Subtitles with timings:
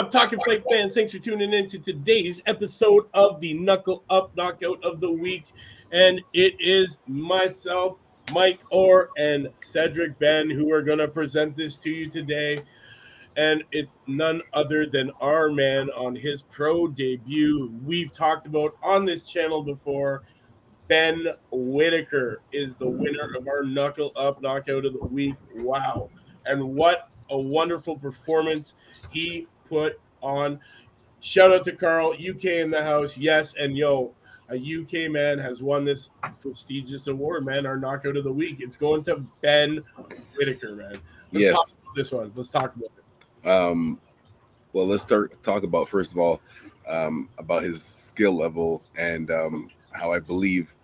[0.00, 0.94] up, Talking Fight fans?
[0.94, 5.44] Thanks for tuning in to today's episode of the Knuckle Up Knockout of the Week.
[5.92, 7.98] And it is myself,
[8.32, 12.60] Mike Orr, and Cedric Ben who are going to present this to you today.
[13.36, 17.70] And it's none other than our man on his pro debut.
[17.84, 20.22] We've talked about on this channel before.
[20.88, 25.36] Ben Whitaker is the winner of our Knuckle Up Knockout of the Week.
[25.56, 26.08] Wow.
[26.46, 28.78] And what a wonderful performance
[29.10, 30.60] he put on.
[31.20, 33.16] Shout out to Carl, UK in the house.
[33.16, 34.12] Yes, and yo,
[34.50, 36.10] a UK man has won this
[36.40, 37.64] prestigious award, man.
[37.66, 38.56] Our knockout of the week.
[38.60, 39.82] It's going to Ben
[40.36, 40.98] Whitaker, man.
[41.32, 41.54] Let's Yes.
[41.54, 42.32] talk about this one.
[42.34, 42.90] Let's talk about
[43.44, 43.48] it.
[43.48, 44.00] Um,
[44.72, 46.40] well, let's start talk about first of all
[46.88, 50.74] um, about his skill level and um, how I believe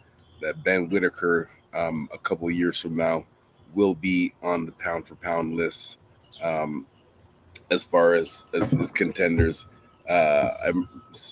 [0.41, 3.25] that Ben Whitaker um, a couple years from now
[3.75, 5.99] will be on the pound for pound list
[6.43, 6.87] um,
[7.71, 9.67] as far as as, as contenders.
[10.09, 10.89] Uh, I'm,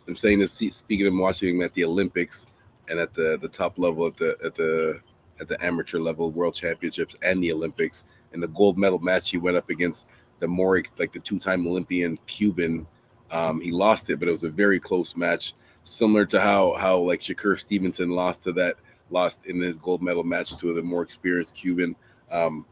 [0.08, 2.48] I'm saying this speaking of watching him at the Olympics
[2.88, 5.00] and at the the top level at the at the
[5.40, 8.04] at the amateur level, world championships and the Olympics.
[8.32, 10.06] In the gold medal match, he went up against
[10.40, 12.86] the more like the two-time Olympian Cuban.
[13.30, 16.98] Um, he lost it, but it was a very close match, similar to how how
[16.98, 18.76] like Shakur Stevenson lost to that
[19.10, 21.94] lost in his gold medal match to the more experienced Cuban.
[22.30, 22.66] Um,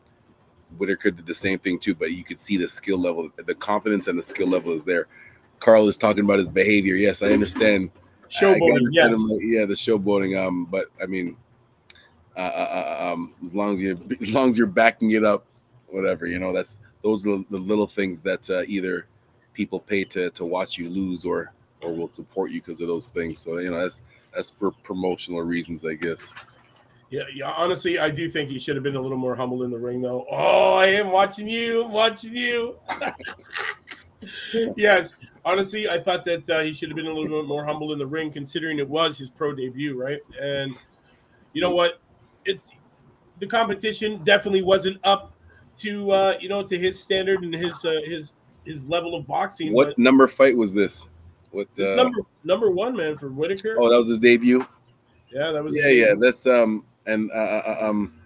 [0.79, 4.09] Whitaker did the same thing too, but you could see the skill level, the confidence
[4.09, 5.07] and the skill level is there.
[5.59, 6.97] Carl is talking about his behavior.
[6.97, 7.91] Yes, I understand.
[8.29, 9.17] Showboating, yes.
[9.17, 10.41] him, yeah, the showboating.
[10.41, 11.37] Um, but I mean,
[12.37, 15.45] uh, uh, uh, um, as long as you, as long as you're backing it up,
[15.89, 19.07] whatever, you know, that's those are the little things that uh, either
[19.53, 23.09] people pay to to watch you lose or or will support you because of those
[23.09, 23.39] things.
[23.39, 24.03] So you know, that's
[24.35, 26.35] that's for promotional reasons, I guess.
[27.13, 27.53] Yeah, yeah.
[27.59, 30.01] Honestly, I do think he should have been a little more humble in the ring,
[30.01, 30.25] though.
[30.31, 32.79] Oh, I am watching you, I'm watching you.
[34.77, 37.93] yes, honestly, I thought that uh, he should have been a little bit more humble
[37.93, 40.21] in the ring, considering it was his pro debut, right?
[40.41, 40.75] And
[41.53, 42.01] you know what?
[42.47, 42.61] It
[43.41, 45.35] the competition definitely wasn't up
[45.81, 48.33] to uh, you know to his standard and his uh, his
[48.65, 49.75] his level of boxing.
[49.75, 51.09] What number fight was this?
[51.51, 53.77] What uh, number number one man for Whitaker?
[53.79, 54.67] Oh, that was his debut.
[55.31, 56.15] yeah, that was Yeah, yeah.
[56.19, 58.15] That's um and uh, uh, um.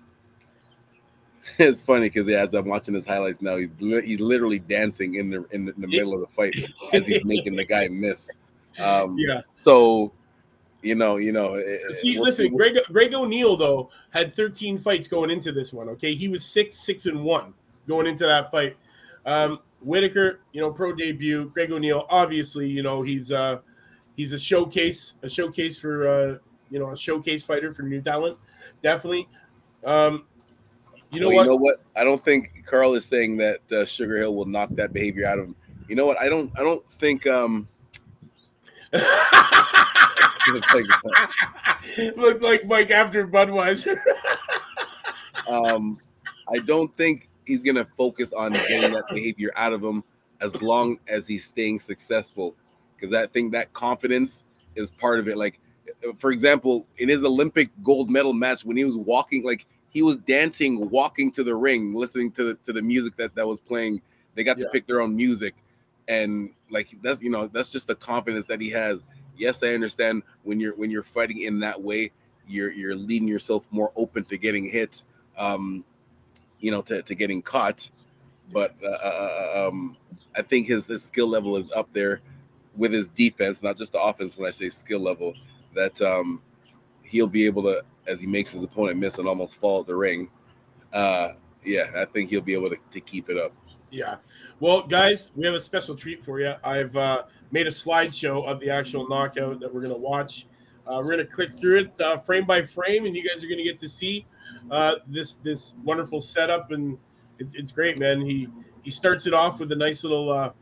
[1.58, 5.14] It's funny because yeah, as I'm watching his highlights now, he's li- he's literally dancing
[5.14, 6.54] in the in the, in the middle of the fight
[6.92, 8.32] as he's making the guy miss.
[8.78, 9.42] Um, yeah.
[9.54, 10.12] So,
[10.82, 11.54] you know, you know.
[11.54, 15.88] it- See, we'll listen, Greg Greg O'Neill though had 13 fights going into this one.
[15.90, 17.54] Okay, he was six, six and one
[17.86, 18.76] going into that fight.
[19.24, 21.50] Um, Whitaker, you know, pro debut.
[21.54, 23.60] Greg O'Neill, obviously, you know, he's uh
[24.16, 26.38] he's a showcase, a showcase for uh
[26.70, 28.36] you know a showcase fighter for new talent,
[28.82, 29.28] definitely.
[29.84, 30.26] Um,
[31.10, 31.42] you know well, what?
[31.44, 31.80] You know what?
[31.94, 35.38] I don't think Carl is saying that uh, Sugar Hill will knock that behavior out
[35.38, 35.56] of him.
[35.88, 36.20] You know what?
[36.20, 36.50] I don't.
[36.58, 37.26] I don't think.
[37.26, 37.68] Um,
[42.16, 44.00] like, like Mike after Budweiser.
[45.48, 46.00] um,
[46.52, 50.02] I don't think he's gonna focus on getting that behavior out of him
[50.40, 52.54] as long as he's staying successful.
[52.96, 54.44] Because I think that confidence
[54.74, 55.36] is part of it.
[55.36, 55.60] Like,
[56.18, 60.16] for example, in his Olympic gold medal match, when he was walking, like he was
[60.16, 64.00] dancing, walking to the ring, listening to the to the music that that was playing.
[64.34, 64.64] They got Yeah.
[64.64, 65.54] to pick their own music,
[66.08, 69.04] and like that's you know that's just the confidence that he has.
[69.36, 72.10] Yes, I understand when you're when you're fighting in that way,
[72.46, 75.02] you're you're leaving yourself more open to getting hit,
[75.38, 75.84] um,
[76.60, 77.90] you know, to, to getting caught.
[78.52, 79.96] But uh, uh, um,
[80.36, 82.20] I think his his skill level is up there
[82.76, 84.36] with his defense, not just the offense.
[84.36, 85.34] When I say skill level,
[85.76, 86.42] that um,
[87.04, 89.94] he'll be able to, as he makes his opponent miss and almost fall at the
[89.94, 90.28] ring.
[90.92, 93.52] Uh, yeah, I think he'll be able to, to keep it up.
[93.90, 94.16] Yeah.
[94.58, 96.54] Well, guys, we have a special treat for you.
[96.64, 100.46] I've uh, made a slideshow of the actual knockout that we're going to watch.
[100.86, 103.48] Uh, we're going to click through it uh, frame by frame, and you guys are
[103.48, 104.24] going to get to see
[104.70, 106.96] uh, this this wonderful setup, and
[107.38, 108.20] it's, it's great, man.
[108.20, 108.48] He
[108.82, 110.52] he starts it off with a nice little uh,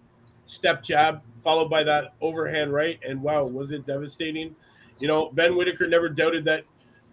[0.45, 4.57] step jab, followed by that overhand right, and wow, was it devastating?
[5.05, 6.65] You know, Ben Whitaker never doubted that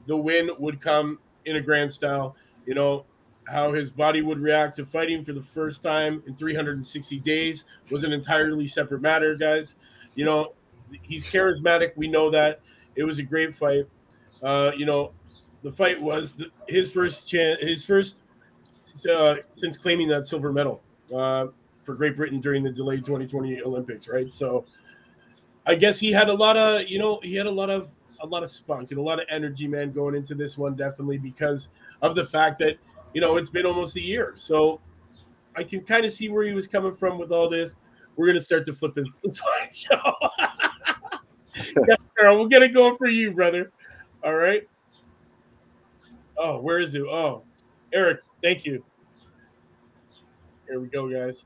[0.07, 2.37] the win would come in a grand style.
[2.65, 3.03] You know,
[3.49, 8.05] how his body would react to fighting for the first time in 360 days was
[8.05, 9.75] an entirely separate matter, guys.
[10.15, 10.53] You know,
[11.01, 11.91] he's charismatic.
[11.97, 12.61] We know that.
[12.95, 13.89] It was a great fight.
[14.41, 15.11] Uh, you know,
[15.61, 18.21] the fight was the, his first chance, his first
[19.13, 20.79] uh, since claiming that silver medal
[21.13, 21.47] uh,
[21.81, 24.31] for Great Britain during the delayed 2020 Olympics, right?
[24.31, 24.63] So,
[25.65, 28.25] I guess he had a lot of, you know, he had a lot of a
[28.25, 31.69] lot of spunk and a lot of energy, man, going into this one, definitely because
[32.01, 32.77] of the fact that
[33.13, 34.33] you know it's been almost a year.
[34.35, 34.79] So
[35.55, 37.75] I can kind of see where he was coming from with all this.
[38.15, 40.13] we're gonna start the flipping slideshow.
[41.87, 43.71] yeah, we'll get it going for you, brother.
[44.23, 44.67] All right.
[46.37, 47.01] Oh, where is it?
[47.01, 47.43] Oh,
[47.93, 48.83] Eric, thank you.
[50.67, 51.45] Here we go, guys.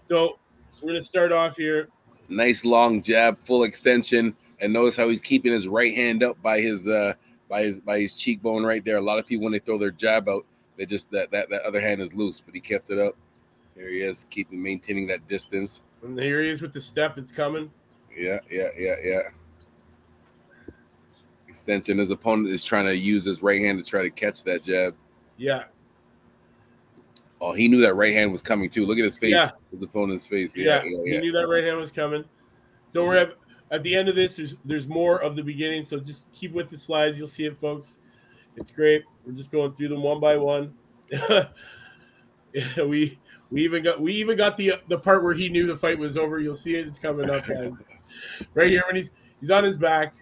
[0.00, 0.38] So
[0.80, 1.88] we're gonna start off here.
[2.30, 6.60] Nice long jab, full extension, and notice how he's keeping his right hand up by
[6.60, 7.14] his uh
[7.48, 8.96] by his by his cheekbone right there.
[8.96, 10.46] A lot of people when they throw their jab out,
[10.76, 13.16] they just that that, that other hand is loose, but he kept it up.
[13.74, 15.82] Here he is, keeping maintaining that distance.
[16.02, 17.18] And here he is with the step.
[17.18, 17.70] It's coming.
[18.16, 19.20] Yeah, yeah, yeah, yeah.
[21.48, 21.98] Extension.
[21.98, 24.94] His opponent is trying to use his right hand to try to catch that jab.
[25.36, 25.64] Yeah.
[27.40, 28.84] Oh, he knew that right hand was coming too.
[28.84, 29.32] Look at his face.
[29.32, 29.50] Yeah.
[29.72, 30.54] His opponent's face.
[30.54, 32.24] Yeah, Yeah, yeah, he knew that right hand was coming.
[32.92, 33.20] Don't worry.
[33.20, 33.32] At,
[33.70, 35.84] at the end of this, there's there's more of the beginning.
[35.84, 37.18] So just keep with the slides.
[37.18, 38.00] You'll see it, folks.
[38.56, 39.04] It's great.
[39.24, 40.74] We're just going through them one by one.
[41.10, 41.46] Yeah,
[42.84, 43.18] we
[43.50, 46.16] we even got we even got the the part where he knew the fight was
[46.16, 46.38] over.
[46.38, 46.86] You'll see it.
[46.86, 47.84] It's coming up, guys.
[48.54, 50.14] right here when he's he's on his back.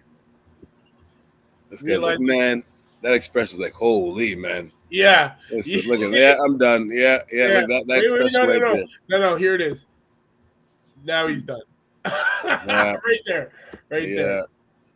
[1.69, 2.63] This guy's like, man,
[3.01, 4.71] that expression is like, holy man.
[4.89, 5.35] Yeah.
[5.51, 5.57] Yeah.
[5.57, 6.89] is looking, yeah, I'm done.
[6.91, 7.59] Yeah, yeah, Yeah.
[7.59, 9.17] like that, that Wait, wait, no, no, right no.
[9.17, 9.85] No, no, here it is.
[11.05, 11.61] Now he's done.
[12.05, 13.51] right there.
[13.89, 14.45] Right there.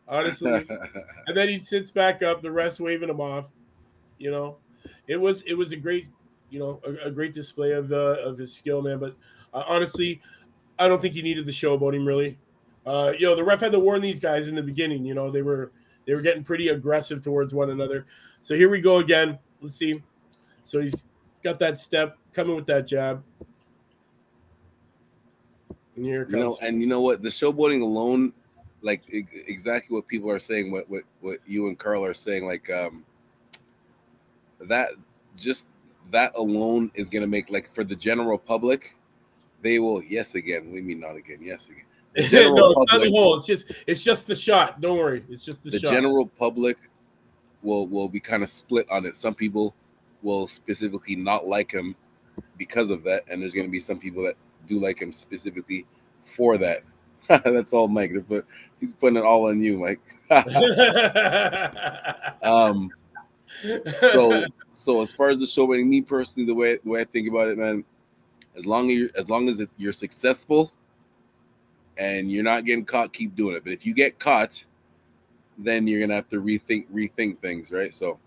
[0.08, 0.52] Honestly.
[1.28, 3.52] and then he sits back up, the rest waving him off.
[4.18, 4.58] You know,
[5.08, 6.06] it was it was a great,
[6.50, 9.00] you know, a, a great display of uh, of his skill, man.
[9.00, 9.16] But
[9.54, 10.22] uh, honestly,
[10.80, 12.38] I don't think he needed the show about him really.
[12.86, 15.06] Uh, you know, the ref had to warn these guys in the beginning.
[15.06, 15.72] You know, they were
[16.06, 18.06] they were getting pretty aggressive towards one another.
[18.42, 19.40] So here we go again.
[19.62, 20.02] Let's see.
[20.64, 21.06] So he's
[21.44, 23.24] got that step coming with that jab.
[25.96, 27.22] And here it you know, and you know what?
[27.22, 28.34] The showboating alone,
[28.82, 32.70] like exactly what people are saying, what what what you and Carl are saying, like
[32.70, 33.06] um
[34.62, 34.94] that
[35.38, 35.66] just
[36.12, 38.96] that alone is gonna make like for the general public,
[39.62, 40.72] they will yes again.
[40.72, 41.86] We mean not again, yes again.
[42.16, 43.38] No, it's not the public- hole.
[43.38, 44.82] It's just it's just the shot.
[44.82, 45.24] Don't worry.
[45.30, 45.92] It's just the, the shot.
[45.92, 46.78] general public
[47.64, 49.18] will will be kind of split on it.
[49.18, 49.74] Some people
[50.22, 51.96] will specifically not like him
[52.58, 54.36] because of that, and there's going to be some people that
[54.68, 55.88] do like him specifically
[56.24, 56.84] for that.
[57.28, 58.12] That's all, Mike.
[58.28, 58.44] They're
[58.80, 60.02] he's putting it all on you, Mike.
[62.44, 62.92] um,
[64.02, 67.28] so so as far as the show, me personally, the way the way I think
[67.28, 67.84] about it, man,
[68.56, 70.72] as long as you're as long as you're successful
[71.98, 73.64] and you're not getting caught, keep doing it.
[73.64, 74.64] But if you get caught,
[75.58, 77.94] then you're gonna have to rethink rethink things, right?
[77.94, 78.20] So,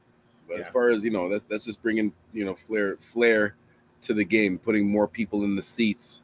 [0.49, 3.57] but as far as you know, that's that's just bringing you know flair flair
[4.03, 6.23] to the game, putting more people in the seats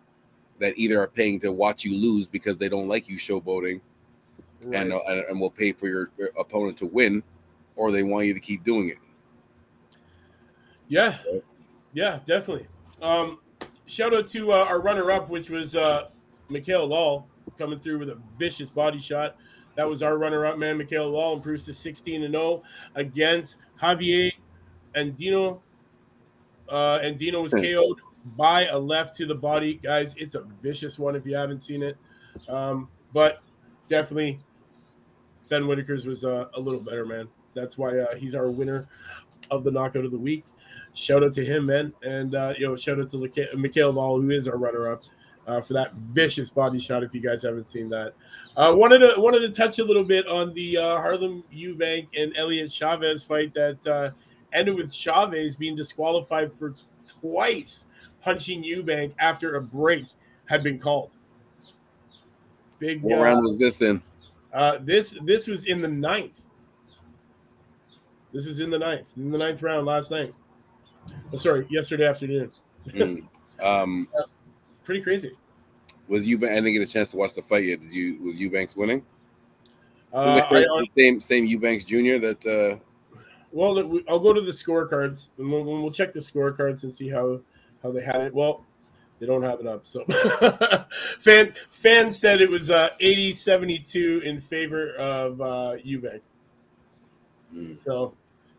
[0.61, 3.81] that either are paying to watch you lose because they don't like you showboating
[4.73, 5.03] and, Right.
[5.09, 7.23] and and will pay for your, opponent to win,
[7.75, 8.99] or they want you to keep doing it.
[10.89, 11.19] yeah,
[11.95, 12.69] yeah, definitely.
[13.01, 13.41] Um,
[13.87, 16.09] shout out to uh, our runner-up, which was uh,
[16.49, 17.27] Mikhail Lal
[17.59, 19.37] coming through with a vicious body shot.
[19.77, 20.79] That was our runner-up, man.
[20.79, 22.63] Mikhail Lal improves to 16 and 0
[22.95, 24.33] against Javier
[24.95, 25.63] and Dino.
[26.69, 28.01] Uh, and Dino was KO'd
[28.37, 30.15] by a left to the body, guys.
[30.17, 31.97] It's a vicious one if you haven't seen it.
[32.49, 33.43] Um, but
[33.89, 34.41] definitely,
[35.49, 37.29] Ben Whitaker's was uh, a little better, man.
[37.55, 38.89] That's why uh, he's our winner
[39.51, 40.45] of the knockout of the week.
[40.95, 44.47] Shout out to him, man, and uh, yo, shout out to Mikhail Lal, who is
[44.47, 45.03] our runner-up,
[45.47, 47.03] uh, for that vicious body shot.
[47.03, 48.15] If you guys haven't seen that,
[48.57, 52.37] uh, wanted to wanted to touch a little bit on the uh, Harlem Eubank and
[52.37, 54.11] Elliot Chavez fight that uh,
[54.53, 56.75] ended with Chavez being disqualified for
[57.07, 57.89] twice
[58.23, 60.07] punching Eubank after a break
[60.47, 61.11] had been called.
[62.79, 64.03] Big What uh, round was this in?
[64.53, 66.49] uh, this this was in the ninth.
[68.33, 70.35] This is in the ninth, in the ninth round last night.
[71.33, 72.51] Oh, sorry, yesterday afternoon.
[72.89, 73.25] Mm.
[73.63, 74.09] Um,
[74.85, 75.33] Pretty crazy.
[76.09, 76.37] was you?
[76.39, 77.81] I didn't get a chance to watch the fight yet.
[77.81, 78.19] Did you?
[78.23, 79.05] Was Eubanks winning?
[80.13, 82.19] Uh, I, same same Eubanks Jr.
[82.19, 83.17] That uh,
[83.53, 87.41] well, I'll go to the scorecards and we'll, we'll check the scorecards and see how
[87.83, 88.35] how they had it.
[88.35, 88.65] Well,
[89.19, 89.87] they don't have it up.
[89.87, 90.05] So,
[91.19, 96.21] fan fans said it was uh, 80-72 in favor of uh, Eubank.
[97.55, 98.15] mm, So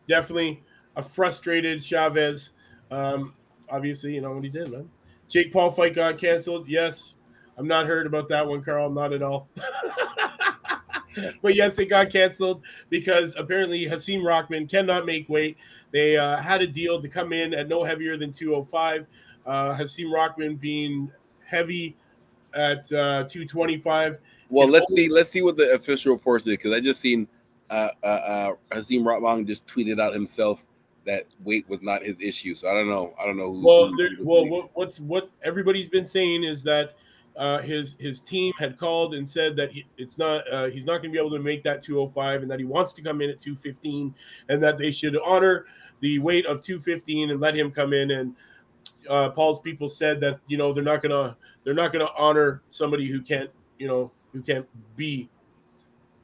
[0.07, 0.63] definitely
[0.95, 2.53] a frustrated Chavez.
[2.91, 3.33] Um,
[3.69, 4.89] obviously, you know what he did, man.
[5.33, 6.67] Jake Paul fight got canceled.
[6.67, 7.15] Yes,
[7.57, 8.91] I'm not heard about that one, Carl.
[8.91, 9.47] Not at all.
[11.41, 12.61] but yes, it got canceled
[12.91, 15.57] because apparently Hasim Rahman cannot make weight.
[15.89, 19.07] They uh, had a deal to come in at no heavier than 205.
[19.43, 21.11] Uh, Hasim Rahman being
[21.43, 21.95] heavy
[22.53, 24.19] at uh, 225.
[24.49, 25.09] well, And let's only- see.
[25.09, 27.27] Let's see what the official reports did because I just seen
[27.71, 30.63] uh, uh, uh, Hasim Rahman just tweeted out himself
[31.05, 32.55] that weight was not his issue.
[32.55, 33.13] So I don't know.
[33.19, 33.51] I don't know.
[33.53, 36.93] Who, Well, who- there, who- well, what, what's what everybody's been saying is that
[37.35, 41.01] uh, his his team had called and said that he, it's not uh, he's not
[41.01, 43.29] going to be able to make that 205 and that he wants to come in
[43.29, 44.13] at 215
[44.49, 45.65] and that they should honor
[46.01, 48.35] the weight of 215 and let him come in and
[49.09, 53.07] uh, Paul's people said that you know they're not gonna they're not gonna honor somebody
[53.07, 55.27] who can't you know who can't be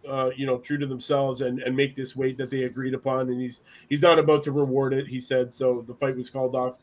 [0.08, 3.30] uh, you know true to themselves and and make this weight that they agreed upon
[3.30, 6.56] and he's he's not about to reward it he said so the fight was called
[6.56, 6.78] off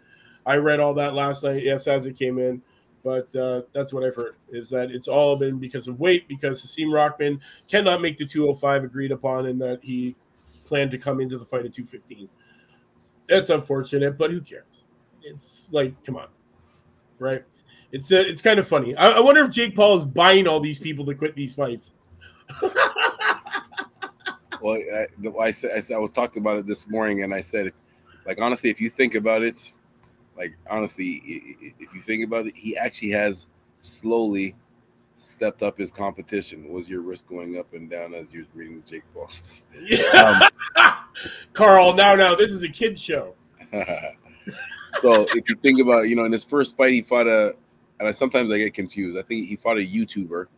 [0.45, 2.63] I read all that last night yes as it came in
[3.03, 6.63] but uh, that's what I've heard is that it's all been because of weight because
[6.63, 10.17] Hasim Rahman cannot make the 205 agreed upon and that he
[10.65, 12.29] planned to come into the fight at 215
[13.29, 14.85] that's unfortunate but who cares
[15.27, 16.29] it's like, come on,
[17.19, 17.45] right?
[17.93, 18.97] It's uh, it's kind of funny.
[18.97, 21.95] I, I, wonder if Jake Paul is buying all these people to quit these fights.
[24.61, 25.07] well, I,
[25.41, 27.73] I said I, said, I was talking about it this morning, and I said,
[28.27, 29.73] like honestly, if you think about it,
[30.37, 33.47] like honestly, if you think about it, he actually has
[33.81, 34.55] slowly
[35.19, 36.69] stepped up his competition.
[36.73, 39.63] Was your wrist going up and down as you were reading Jake Paul stuff?
[39.81, 40.41] Yeah.
[40.79, 40.93] Um,
[41.55, 43.35] Carl, now, now, this is a kid show.
[43.73, 47.57] so if you think about, you know, in his first fight, he fought a,
[47.99, 49.19] and I sometimes I get confused.
[49.19, 50.49] I think he fought a YouTuber.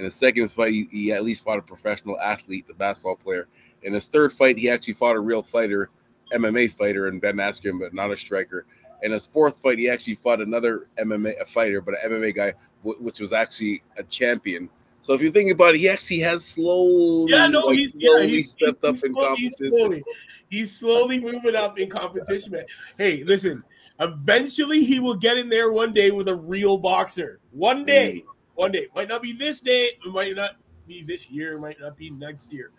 [0.00, 3.48] In his second fight, he, he at least fought a professional athlete, the basketball player.
[3.82, 5.90] In his third fight, he actually fought a real fighter,
[6.32, 8.64] MMA fighter, and Ben Askren, but not a striker.
[9.02, 13.20] In his fourth fight, he actually fought another MMA fighter, but an MMA guy, which
[13.20, 14.70] was actually a champion.
[15.02, 18.22] So if you think about it, he actually has slowly, yeah, no, like, he's slowly
[18.22, 19.68] yeah, he's, stepped he's, up he's in competition.
[19.68, 20.04] Slowly.
[20.48, 22.64] He's slowly moving up in competition, man.
[22.96, 23.62] Hey, listen,
[24.00, 27.38] eventually he will get in there one day with a real boxer.
[27.50, 28.24] One day,
[28.60, 28.88] one day.
[28.94, 32.10] Might not be this day, it might not be this year, It might not be
[32.10, 32.72] next year,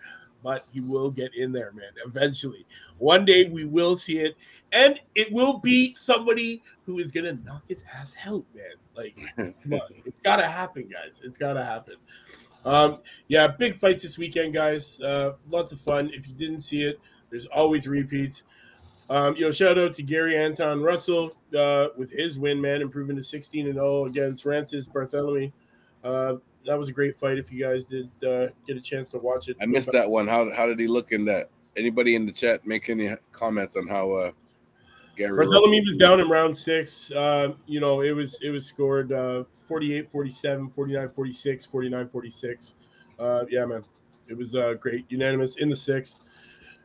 [0.43, 1.89] but he will get in there, man.
[2.05, 2.67] Eventually.
[2.99, 4.37] One day we will see it,
[4.71, 8.75] and it will be somebody who is gonna knock his ass out, man.
[8.95, 9.81] Like, come on.
[10.05, 11.23] It's gotta happen, guys.
[11.25, 11.95] It's gotta happen.
[12.63, 15.01] Um, yeah, big fights this weekend, guys.
[15.01, 16.11] Uh, lots of fun.
[16.13, 16.99] If you didn't see it,
[17.31, 18.43] there's always repeats.
[19.09, 23.23] Um, yo, shout out to Gary Antuanne Russell uh, with his win, man, improving to
[23.23, 25.51] 16 and 0 against Francis Barthélemy.
[26.03, 27.37] Uh, that was a great fight.
[27.37, 30.27] If you guys did uh, get a chance to watch it, I missed that one.
[30.27, 31.49] How how did he look in that?
[31.77, 34.31] Anybody in the chat make any comments on how uh,
[35.15, 37.11] Gary Barthélemy was down in round six.
[37.11, 42.75] Uh, you know, it was it was scored uh, 48 47, 49 46, 49 46.
[43.19, 43.83] Uh, yeah, man,
[44.27, 46.21] it was uh, great, unanimous in the sixth.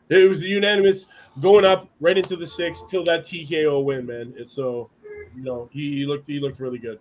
[0.09, 1.07] It was unanimous
[1.41, 4.33] going up right into the six till that TKO win, man.
[4.37, 4.89] And so,
[5.35, 6.99] you know, he, he looked he looked really good.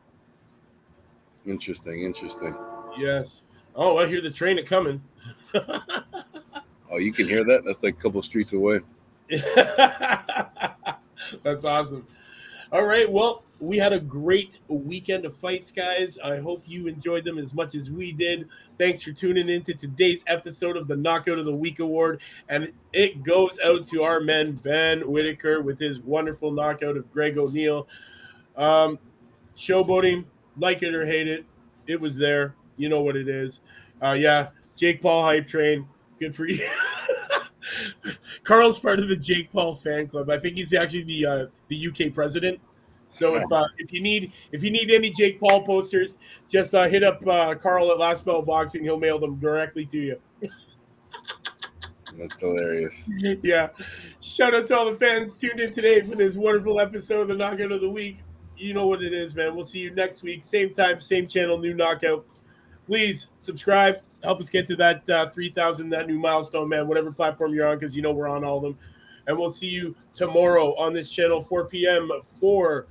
[1.47, 2.57] Interesting, interesting.
[2.99, 3.43] Yes.
[3.75, 5.03] Oh, I hear the train coming.
[5.55, 7.65] oh, you can hear that?
[7.65, 8.81] That's like a couple streets away.
[11.43, 12.07] That's awesome.
[12.73, 13.11] All right.
[13.11, 16.19] Well, we had a great weekend of fights, guys.
[16.19, 18.49] I hope you enjoyed them as much as we did.
[18.79, 22.21] Thanks for tuning in to today's episode of the Knockout of the Week Award.
[22.49, 27.39] And it goes out to our man, Ben Whitaker, with his wonderful knockout of Greg
[27.39, 27.89] O'Neill.
[28.57, 28.99] Um,
[29.57, 30.25] showboating,
[30.59, 31.45] like it or hate it,
[31.87, 32.55] it was there.
[32.77, 33.63] You know what it is.
[34.03, 35.87] Uh, yeah, Jake Paul hype train.
[36.19, 36.67] Good for you.
[38.45, 40.31] Carl's part of the Jake Paul fan club.
[40.31, 42.61] I think he's actually the uh, the UK president.
[43.09, 46.89] So if uh, if you need if you need any Jake Paul posters, just uh,
[46.89, 48.83] hit up uh, Carl at Last Bell Boxing.
[48.83, 50.21] He'll mail them directly to you.
[52.19, 53.09] That's hilarious.
[53.43, 53.69] Yeah.
[54.21, 57.37] Shout out to all the fans tuned in today for this wonderful episode of the
[57.37, 58.19] Knockout of the Week.
[58.57, 59.55] You know what it is, man.
[59.55, 62.25] We'll see you next week, same time, same channel, new knockout.
[62.87, 64.01] Please subscribe.
[64.23, 67.79] Help us get to that uh, 3,000, that new milestone, man, whatever platform you're on,
[67.79, 68.79] because you know we're on all of them.
[69.27, 72.11] And we'll see you tomorrow on this channel, 4 p.m.
[72.23, 72.87] for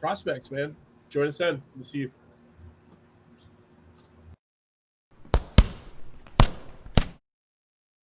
[0.00, 0.74] prospects, man.
[1.10, 1.62] Join us then.
[1.74, 2.10] We'll see you.